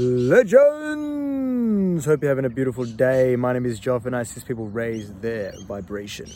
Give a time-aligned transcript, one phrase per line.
[0.00, 2.04] Legends!
[2.04, 3.34] Hope you're having a beautiful day.
[3.34, 6.30] My name is Joff and I assist people raise their vibration.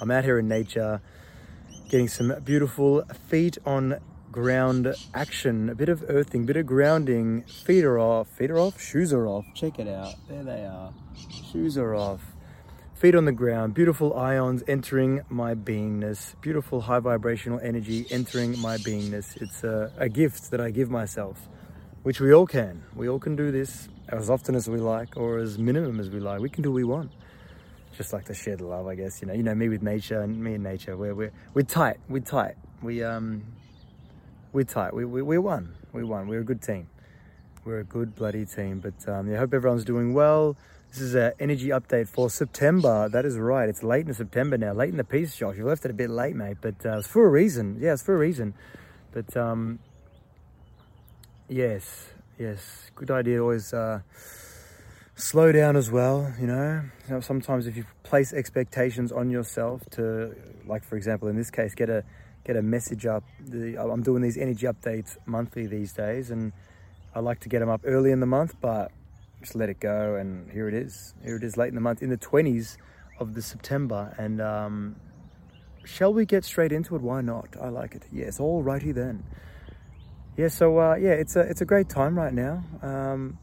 [0.00, 1.02] I'm out here in nature
[1.90, 4.00] getting some beautiful feet on
[4.32, 7.42] ground action, a bit of earthing, a bit of grounding.
[7.42, 9.44] Feet are off, feet are off, shoes are off.
[9.54, 10.14] Check it out.
[10.26, 10.90] There they are.
[11.52, 12.22] Shoes are off.
[12.94, 18.78] Feet on the ground, beautiful ions entering my beingness, beautiful high vibrational energy entering my
[18.78, 19.36] beingness.
[19.42, 21.50] It's a, a gift that I give myself
[22.04, 22.84] which we all can.
[22.94, 26.20] We all can do this as often as we like or as minimum as we
[26.20, 26.38] like.
[26.38, 27.10] We can do what we want.
[27.96, 29.22] Just like to share the love, I guess.
[29.22, 30.96] You know, you know me with nature and me and nature.
[30.96, 31.96] We're we're we're tight.
[32.08, 32.56] We're tight.
[32.82, 33.44] We um
[34.52, 34.92] we're tight.
[34.92, 35.74] We we we won.
[35.92, 36.28] We won.
[36.28, 36.88] We're a good team.
[37.64, 38.80] We're a good bloody team.
[38.80, 40.56] But um, yeah, I hope everyone's doing well.
[40.90, 43.08] This is an energy update for September.
[43.08, 43.68] That is right.
[43.68, 44.72] It's late in September now.
[44.72, 45.56] Late in the piece, Joff.
[45.56, 46.58] You left it a bit late, mate.
[46.60, 47.78] But uh, it's for a reason.
[47.80, 48.54] Yeah, it's for a reason.
[49.12, 49.78] But um,
[51.48, 54.00] yes, yes, good idea to always uh,
[55.14, 56.32] slow down as well.
[56.40, 56.82] You know?
[57.20, 60.34] sometimes if you place expectations on yourself to,
[60.66, 62.04] like for example, in this case, get a
[62.44, 63.24] get a message up.
[63.40, 66.52] The, I'm doing these energy updates monthly these days, and
[67.14, 68.92] I like to get them up early in the month, but
[69.40, 70.16] just let it go.
[70.16, 71.14] And here it is.
[71.24, 72.76] Here it is, late in the month, in the 20s
[73.18, 74.40] of the September, and.
[74.40, 74.96] Um,
[75.86, 77.02] shall we get straight into it?
[77.02, 77.56] Why not?
[77.60, 78.04] I like it.
[78.10, 79.22] Yes, alrighty then
[80.36, 82.64] yeah, so uh, yeah, it's a it's a great time right now.
[82.82, 83.38] Um,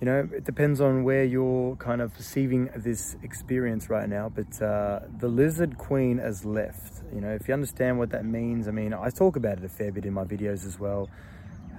[0.00, 4.28] you know, it depends on where you're kind of perceiving this experience right now.
[4.28, 7.02] But uh, the lizard queen has left.
[7.12, 9.68] You know, if you understand what that means, I mean, I talk about it a
[9.68, 11.08] fair bit in my videos as well.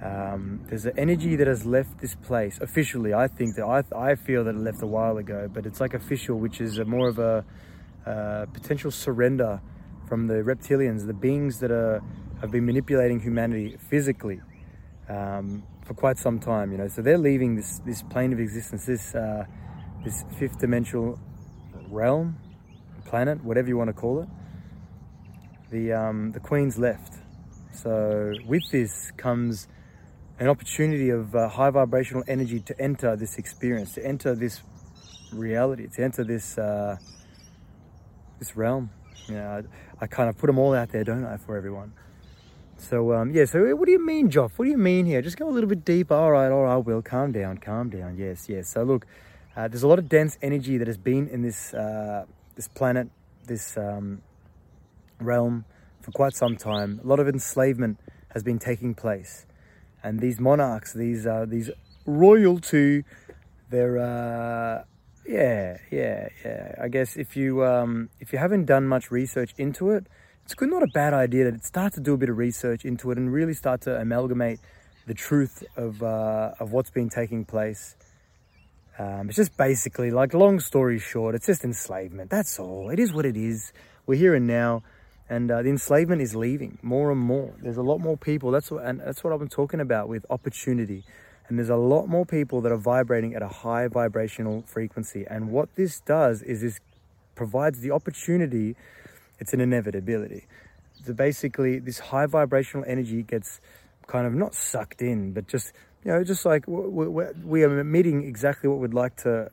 [0.02, 3.14] Um, there's an energy that has left this place officially.
[3.14, 5.94] I think that I, I feel that it left a while ago, but it's like
[5.94, 7.44] official, which is more of a
[8.06, 9.60] uh, potential surrender
[10.08, 12.02] from the reptilians, the beings that are
[12.40, 14.40] have been manipulating humanity physically
[15.08, 16.72] um, for quite some time.
[16.72, 19.44] You know, so they're leaving this this plane of existence, this uh,
[20.04, 21.18] this fifth dimensional
[21.88, 22.36] realm,
[23.04, 24.28] planet, whatever you want to call it.
[25.70, 27.14] The um, the Queen's left.
[27.72, 29.68] So with this comes
[30.38, 34.62] an opportunity of uh, high vibrational energy to enter this experience, to enter this
[35.32, 36.96] reality, to enter this uh,
[38.38, 38.90] this realm.
[39.28, 39.62] You know,
[40.00, 41.92] I, I kind of put them all out there, don't I, for everyone.
[42.80, 44.52] So um, yeah, so what do you mean, Joff?
[44.56, 45.20] What do you mean here?
[45.20, 46.14] Just go a little bit deeper.
[46.14, 47.02] All right, all right, Will.
[47.02, 48.16] Calm down, calm down.
[48.16, 48.68] Yes, yes.
[48.68, 49.06] So look,
[49.54, 52.24] uh, there's a lot of dense energy that has been in this uh,
[52.56, 53.08] this planet,
[53.46, 54.22] this um,
[55.20, 55.66] realm
[56.00, 57.00] for quite some time.
[57.04, 57.98] A lot of enslavement
[58.32, 59.46] has been taking place,
[60.02, 61.70] and these monarchs, these uh, these
[62.06, 63.04] royalty,
[63.68, 64.84] they're uh,
[65.26, 66.74] yeah, yeah, yeah.
[66.80, 70.06] I guess if you um, if you haven't done much research into it
[70.50, 73.12] it's good, not a bad idea to start to do a bit of research into
[73.12, 74.58] it and really start to amalgamate
[75.06, 77.94] the truth of, uh, of what's been taking place.
[78.98, 82.30] Um, it's just basically, like, long story short, it's just enslavement.
[82.30, 82.90] That's all.
[82.90, 83.72] It is what it is.
[84.06, 84.82] We're here and now,
[85.28, 87.54] and uh, the enslavement is leaving more and more.
[87.62, 88.50] There's a lot more people.
[88.50, 91.04] That's what, and that's what I've been talking about with opportunity.
[91.46, 95.24] And there's a lot more people that are vibrating at a high vibrational frequency.
[95.30, 96.80] And what this does is this
[97.36, 98.74] provides the opportunity
[99.40, 100.46] it's an inevitability.
[101.04, 103.60] So basically, this high vibrational energy gets
[104.06, 105.72] kind of not sucked in, but just
[106.04, 109.50] you know, just like we are emitting exactly what we'd like to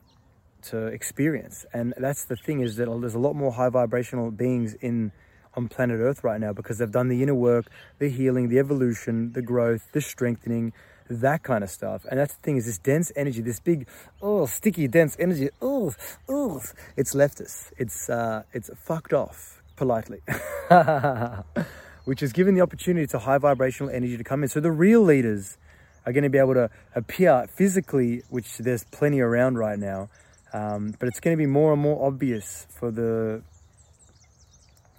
[0.70, 1.64] to experience.
[1.72, 5.12] And that's the thing is that there's a lot more high vibrational beings in
[5.54, 7.66] on planet Earth right now because they've done the inner work,
[7.98, 10.72] the healing, the evolution, the growth, the strengthening,
[11.08, 12.04] that kind of stuff.
[12.10, 13.88] And that's the thing is this dense energy, this big,
[14.20, 15.94] oh, sticky, dense energy, oh,
[16.28, 16.62] oh,
[16.96, 17.72] it's left us.
[17.78, 20.20] It's uh, it's fucked off politely,
[22.04, 24.48] which is given the opportunity to high vibrational energy to come in.
[24.48, 25.56] So the real leaders
[26.04, 30.08] are going to be able to appear physically, which there's plenty around right now.
[30.52, 33.42] Um, but it's going to be more and more obvious for the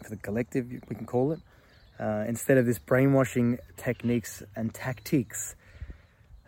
[0.03, 1.40] for the collective, we can call it,
[2.00, 5.56] uh, instead of this brainwashing techniques and tactics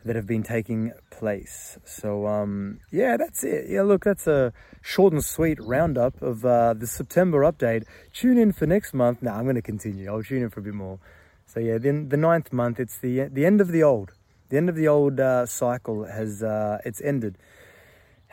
[0.05, 1.77] that have been taking place.
[1.85, 3.69] So, um, yeah, that's it.
[3.69, 7.83] Yeah, look, that's a short and sweet roundup of uh, the September update.
[8.13, 9.21] Tune in for next month.
[9.21, 10.11] Now, I'm going to continue.
[10.11, 10.99] I'll tune in for a bit more.
[11.45, 14.11] So, yeah, then the ninth month, it's the the end of the old.
[14.49, 17.37] The end of the old uh, cycle has uh, it's ended,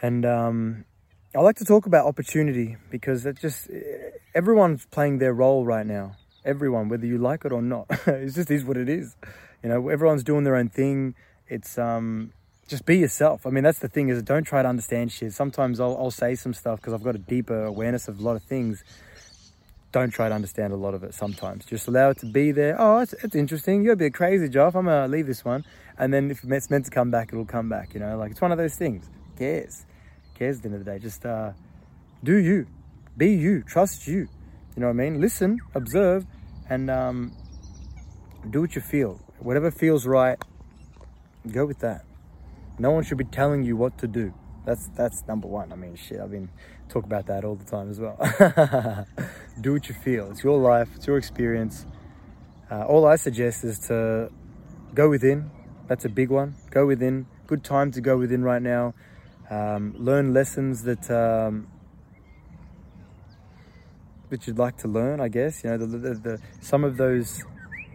[0.00, 0.84] and um,
[1.34, 3.68] I like to talk about opportunity because it just
[4.34, 6.16] everyone's playing their role right now.
[6.44, 9.16] Everyone, whether you like it or not, it just is what it is.
[9.62, 11.14] You know, everyone's doing their own thing
[11.48, 12.32] it's um
[12.68, 13.46] just be yourself.
[13.46, 15.32] I mean, that's the thing is don't try to understand shit.
[15.32, 18.36] Sometimes I'll, I'll say some stuff because I've got a deeper awareness of a lot
[18.36, 18.84] of things.
[19.90, 21.64] don't try to understand a lot of it sometimes.
[21.64, 22.76] Just allow it to be there.
[22.78, 23.82] Oh, it's, it's interesting.
[23.82, 24.74] You're a bit crazy, Joff.
[24.74, 25.64] I'm going to leave this one.
[25.96, 27.94] And then if it's meant to come back, it'll come back.
[27.94, 29.06] You know, like it's one of those things.
[29.06, 29.86] Who cares?
[30.32, 30.98] Who cares at the end of the day?
[30.98, 31.52] Just uh,
[32.22, 32.66] do you.
[33.16, 33.62] Be you.
[33.62, 34.28] Trust you.
[34.76, 35.20] You know what I mean?
[35.20, 36.24] Listen, observe,
[36.68, 37.32] and um,
[38.48, 39.18] do what you feel.
[39.40, 40.38] Whatever feels right,
[41.50, 42.04] go with that.
[42.78, 44.32] No one should be telling you what to do.
[44.64, 45.72] That's that's number one.
[45.72, 46.20] I mean, shit.
[46.20, 46.50] I've been
[46.88, 48.16] talk about that all the time as well.
[49.60, 50.30] do what you feel.
[50.30, 50.88] It's your life.
[50.94, 51.86] It's your experience.
[52.70, 54.30] Uh, all I suggest is to
[54.94, 55.50] go within.
[55.86, 56.54] That's a big one.
[56.70, 57.26] Go within.
[57.46, 58.94] Good time to go within right now.
[59.50, 61.68] Um, learn lessons that um,
[64.28, 65.20] that you'd like to learn.
[65.20, 67.42] I guess you know the, the, the some of those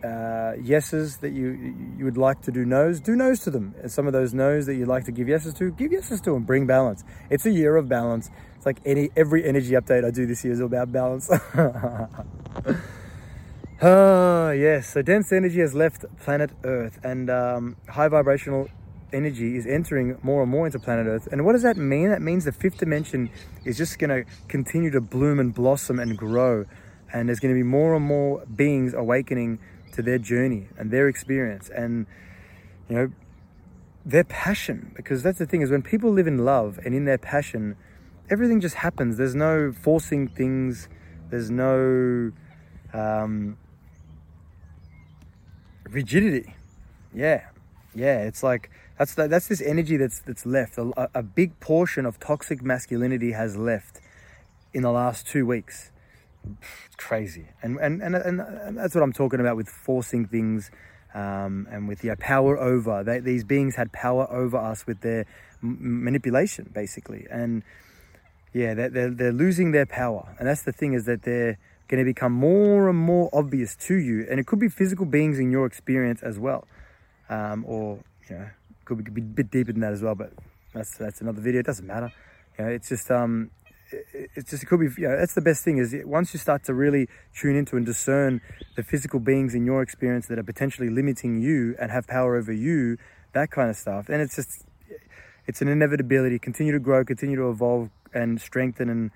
[0.03, 3.73] uh, yeses that you you would like to do no's, do no's to them.
[3.81, 6.33] And some of those no's that you'd like to give yeses to, give yeses to
[6.33, 6.43] them.
[6.43, 7.03] Bring balance.
[7.29, 8.29] It's a year of balance.
[8.57, 11.29] It's like any every energy update I do this year is about balance.
[13.85, 14.87] Ah, yes.
[14.87, 18.69] So dense energy has left planet Earth, and um, high vibrational
[19.11, 21.27] energy is entering more and more into planet Earth.
[21.31, 22.09] And what does that mean?
[22.09, 23.29] That means the fifth dimension
[23.65, 26.65] is just going to continue to bloom and blossom and grow.
[27.11, 29.59] And there's going to be more and more beings awakening
[29.93, 32.05] to their journey and their experience and,
[32.89, 33.11] you know,
[34.05, 34.91] their passion.
[34.95, 37.75] Because that's the thing is when people live in love and in their passion,
[38.29, 39.17] everything just happens.
[39.17, 40.87] There's no forcing things.
[41.29, 42.31] There's no
[42.93, 43.57] um,
[45.89, 46.55] rigidity.
[47.13, 47.45] Yeah,
[47.95, 48.19] yeah.
[48.23, 50.77] It's like that's the, that's this energy that's that's left.
[50.77, 54.01] A, a big portion of toxic masculinity has left
[54.73, 55.91] in the last two weeks.
[56.85, 60.71] It's crazy, and and and, and, that's what I'm talking about with forcing things.
[61.15, 63.03] Um, and with yeah, power over.
[63.03, 65.27] They, these beings had power over us with their
[65.61, 67.27] m- manipulation basically.
[67.29, 67.61] And
[68.51, 70.35] yeah they're, they're, losing their power.
[70.39, 73.95] And that's the thing is that they're going to become more and more obvious to
[73.95, 74.25] you.
[74.27, 76.67] And it could be physical beings in your experience as well.
[77.29, 78.49] Um, or you know
[78.85, 80.33] could be, could be, a bit deeper than that as well but
[80.73, 81.59] that's that's another video.
[81.59, 82.11] It doesn't matter.
[82.57, 83.51] You know it's just um
[84.35, 86.63] it's just it could be you know that's the best thing is once you start
[86.63, 88.41] to really tune into and discern
[88.75, 92.51] the physical beings in your experience that are potentially limiting you and have power over
[92.51, 92.97] you
[93.33, 94.65] that kind of stuff and it's just
[95.45, 99.11] it's an inevitability continue to grow continue to evolve and strengthen and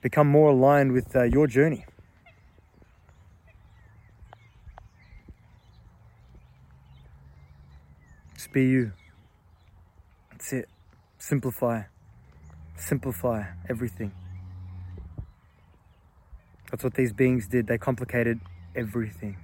[0.00, 1.84] become more aligned with uh, your journey.
[8.34, 8.92] Just be you.
[10.30, 10.68] That's it.
[11.18, 11.82] Simplify
[12.78, 14.12] simplify everything.
[16.70, 17.66] That's what these beings did.
[17.66, 18.40] They complicated
[18.74, 19.36] everything.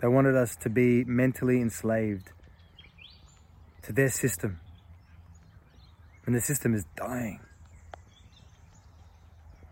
[0.00, 2.30] They wanted us to be mentally enslaved
[3.82, 4.60] to their system.
[6.26, 7.40] And the system is dying.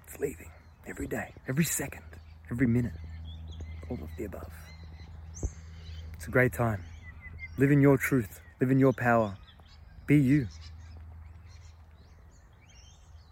[0.07, 0.51] It's leaving
[0.87, 2.05] every day, every second,
[2.51, 2.93] every minute.
[3.91, 4.53] All of the above.
[6.15, 6.83] It's a great time.
[7.59, 9.37] Live in your truth, live in your power.
[10.13, 10.47] Be you.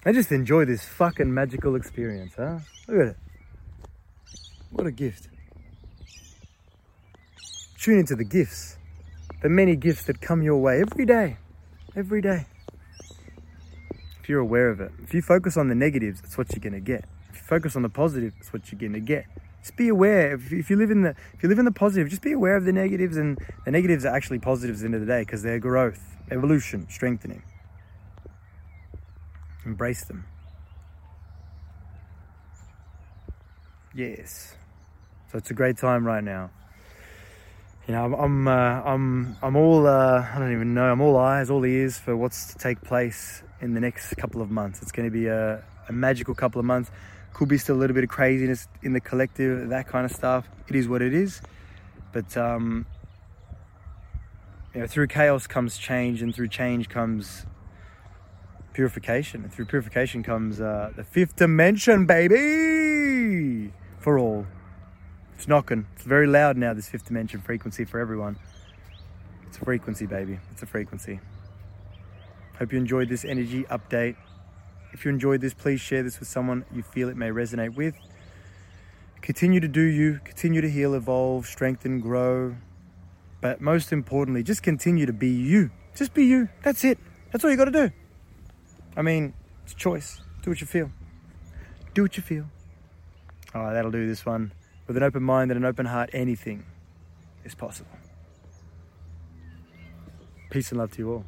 [0.06, 2.60] I just enjoy this fucking magical experience, huh?
[2.88, 3.16] Look at it.
[4.70, 5.28] What a gift.
[7.78, 8.78] Tune into the gifts,
[9.42, 11.36] the many gifts that come your way every day,
[11.94, 12.46] every day.
[14.22, 16.80] If you're aware of it, if you focus on the negatives, that's what you're gonna
[16.80, 17.04] get.
[17.28, 19.26] If you focus on the positive, that's what you're gonna get.
[19.60, 20.32] Just be aware.
[20.32, 22.56] If, if you live in the if you live in the positive, just be aware
[22.56, 25.20] of the negatives, and the negatives are actually positives at the end of the day
[25.20, 27.42] because they're growth evolution, strengthening.
[29.64, 30.24] Embrace them.
[33.94, 34.54] Yes.
[35.30, 36.50] So it's a great time right now.
[37.86, 41.16] You know, I'm, I'm, uh, I'm, I'm all, uh, I don't even know, I'm all
[41.16, 44.80] eyes, all ears for what's to take place in the next couple of months.
[44.82, 46.90] It's going to be a, a magical couple of months.
[47.32, 50.48] Could be still a little bit of craziness in the collective, that kind of stuff.
[50.68, 51.40] It is what it is.
[52.12, 52.86] But um,
[54.74, 57.46] you know, through chaos comes change, and through change comes
[58.72, 59.42] purification.
[59.42, 64.46] And through purification comes uh, the fifth dimension, baby, for all.
[65.34, 65.86] It's knocking.
[65.94, 68.36] It's very loud now, this fifth dimension frequency for everyone.
[69.46, 70.38] It's a frequency, baby.
[70.52, 71.18] It's a frequency.
[72.58, 74.16] Hope you enjoyed this energy update.
[74.92, 77.94] If you enjoyed this, please share this with someone you feel it may resonate with.
[79.22, 82.56] Continue to do you, continue to heal, evolve, strengthen, grow,
[83.40, 85.70] but most importantly, just continue to be you.
[85.94, 86.48] Just be you.
[86.62, 86.98] That's it.
[87.32, 87.90] That's all you got to do.
[88.96, 90.20] I mean, it's a choice.
[90.42, 90.90] Do what you feel.
[91.94, 92.46] Do what you feel.
[93.54, 94.52] All right, that'll do this one.
[94.86, 96.64] With an open mind and an open heart, anything
[97.44, 97.90] is possible.
[100.50, 101.24] Peace and love to you all.